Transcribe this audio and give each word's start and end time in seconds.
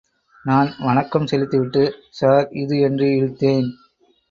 நான் 0.45 0.75
வணக்கம் 0.79 1.27
செலுத்திவிட்டு, 1.27 1.83
சார் 2.09 2.47
இது... 2.51 2.79
என்று 2.79 3.07
இழுத்தேன். 3.09 3.69